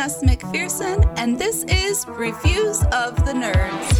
Danessa 0.00 0.22
McPherson, 0.24 1.12
and 1.18 1.38
this 1.38 1.62
is 1.64 2.06
Reviews 2.08 2.82
of 2.84 3.16
the 3.26 3.34
Nerds. 3.34 3.90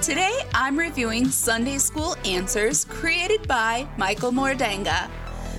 Today 0.00 0.38
I'm 0.54 0.78
reviewing 0.78 1.28
Sunday 1.28 1.78
School 1.78 2.14
Answers 2.24 2.84
created 2.84 3.48
by 3.48 3.88
Michael 3.96 4.30
Mordanga. 4.30 5.10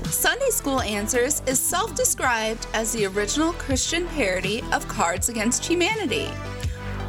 Sunday 0.05 0.51
School 0.51 0.79
Answers 0.79 1.41
is 1.47 1.59
self 1.59 1.95
described 1.95 2.65
as 2.73 2.93
the 2.93 3.07
original 3.07 3.51
Christian 3.51 4.07
parody 4.07 4.63
of 4.71 4.87
Cards 4.87 5.27
Against 5.27 5.65
Humanity. 5.65 6.29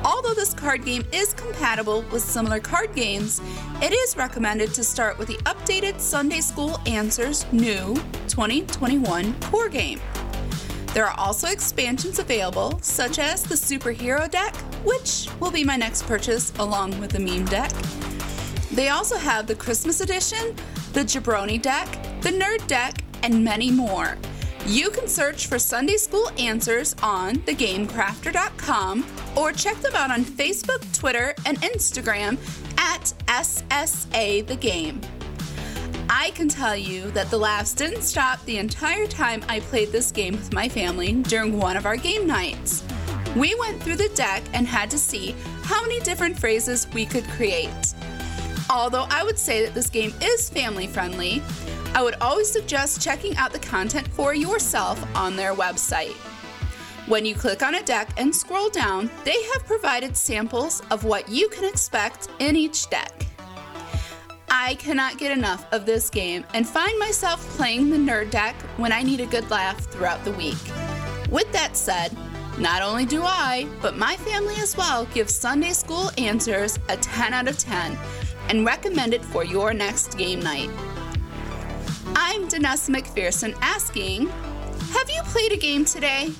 Although 0.05 0.34
this 0.34 0.52
card 0.52 0.84
game 0.84 1.02
is 1.12 1.32
compatible 1.32 2.04
with 2.12 2.23
similar 2.23 2.61
card 2.61 2.95
games, 2.95 3.41
it 3.81 3.90
is 3.90 4.18
recommended 4.18 4.75
to 4.75 4.85
start 4.85 5.18
with 5.18 5.29
the 5.29 5.39
updated 5.45 5.99
Sunday 5.99 6.43
School 6.43 6.79
Answers 6.85 7.50
New 7.53 7.95
2021 8.29 9.40
core 9.40 9.71
game. 9.71 10.00
There 10.93 11.07
are 11.07 11.18
also 11.18 11.48
expansions 11.48 12.18
available, 12.18 12.79
such 12.82 13.18
as 13.18 13.43
the 13.43 13.54
Superhero 13.54 14.31
deck, 14.31 14.54
which 14.85 15.26
will 15.40 15.50
be 15.50 15.64
my 15.64 15.76
next 15.76 16.07
purchase 16.07 16.53
along 16.59 17.00
with 17.00 17.11
the 17.12 17.18
meme 17.18 17.46
deck. 17.46 17.73
They 18.73 18.90
also 18.90 19.17
have 19.17 19.46
the 19.46 19.54
Christmas 19.54 20.03
edition, 20.03 20.54
the 20.93 21.00
Jabroni 21.00 21.61
deck, 21.61 21.89
the 22.21 22.31
Nerd 22.31 22.67
deck, 22.67 23.03
and 23.23 23.43
many 23.43 23.71
more. 23.71 24.18
You 24.67 24.89
can 24.89 25.09
search 25.09 25.46
for 25.46 25.59
Sunday 25.59 25.99
School 25.99 26.31
Answers 26.39 26.96
on 27.03 27.36
thegamecrafter.com 27.36 29.04
or 29.37 29.53
check 29.53 29.77
them 29.82 29.95
out 29.95 30.11
on 30.11 30.25
Facebook, 30.25 30.81
Twitter, 30.96 31.35
and 31.45 31.61
Instagram 31.61 32.39
at 32.78 33.12
SSA 33.27 34.47
The 34.47 34.56
Game. 34.56 35.03
I 36.09 36.31
can 36.31 36.48
tell 36.48 36.75
you 36.75 37.11
that 37.11 37.31
the 37.31 37.37
laughs 37.37 37.75
didn't 37.75 38.03
stop 38.03 38.42
the 38.47 38.57
entire 38.57 39.07
time 39.07 39.45
I 39.51 39.61
played 39.61 39.92
this 39.92 40.11
game 40.11 40.33
with 40.33 40.55
my 40.55 40.67
family 40.67 41.12
during 41.12 41.59
one 41.59 41.77
of 41.77 41.85
our 41.85 41.97
game 41.98 42.27
nights. 42.27 42.83
We 43.37 43.55
went 43.57 43.83
through 43.83 43.97
the 43.97 44.11
deck 44.15 44.42
and 44.55 44.67
had 44.67 44.91
to 44.92 44.98
see 44.98 45.35
how 45.65 45.83
many 45.83 46.01
different 46.01 46.39
phrases 46.39 46.89
we 46.95 47.05
could 47.05 47.25
create. 47.25 47.95
Although 48.75 49.06
I 49.08 49.22
would 49.22 49.39
say 49.39 49.64
that 49.64 49.72
this 49.72 49.89
game 49.89 50.12
is 50.20 50.50
family 50.50 50.89
friendly, 50.89 51.41
I 51.94 52.03
would 52.03 52.17
always 52.20 52.50
suggest 52.50 53.00
checking 53.00 53.36
out 53.36 53.53
the 53.53 53.61
content 53.61 54.08
for 54.08 54.34
yourself 54.34 55.00
on 55.14 55.36
their 55.36 55.55
website. 55.55 56.17
When 57.06 57.25
you 57.25 57.36
click 57.36 57.62
on 57.62 57.77
a 57.77 57.83
deck 57.84 58.08
and 58.17 58.34
scroll 58.34 58.69
down, 58.70 59.11
they 59.25 59.41
have 59.52 59.64
provided 59.64 60.17
samples 60.17 60.83
of 60.91 61.05
what 61.05 61.28
you 61.28 61.48
can 61.50 61.64
expect 61.64 62.28
in 62.41 62.56
each 62.56 62.91
deck. 62.91 63.27
I 64.50 64.75
cannot 64.75 65.19
get 65.19 65.30
enough 65.30 65.72
of 65.72 65.86
this 65.86 66.11
game 66.11 66.45
and 66.52 66.69
find 66.69 66.98
myself 66.98 67.47
playing 67.56 67.91
the 67.91 67.97
nerd 67.97 68.33
deck 68.33 68.56
when 68.77 68.91
I 68.91 69.05
need 69.05 69.20
a 69.20 69.27
good 69.27 69.48
laugh 69.52 69.78
throughout 69.84 70.25
the 70.25 70.33
week. 70.33 70.58
With 71.30 71.50
that 71.52 71.77
said, 71.77 72.17
not 72.58 72.83
only 72.83 73.06
do 73.06 73.22
I, 73.22 73.69
but 73.80 73.97
my 73.97 74.17
family 74.17 74.55
as 74.58 74.77
well 74.77 75.06
give 75.14 75.30
Sunday 75.30 75.72
School 75.72 76.11
Answers 76.19 76.77
a 76.89 76.97
10 76.97 77.34
out 77.34 77.47
of 77.47 77.56
10 77.56 77.97
and 78.48 78.67
recommend 78.67 79.14
it 79.14 79.25
for 79.25 79.45
your 79.45 79.73
next 79.73 80.17
game 80.19 80.41
night. 80.41 80.70
I'm 82.17 82.48
Danessa 82.48 82.91
McPherson 82.95 83.56
asking, 83.61 84.28
have 84.92 85.11
you 85.11 85.23
played 85.25 85.53
a 85.53 85.56
game 85.56 85.84
today? 85.84 86.31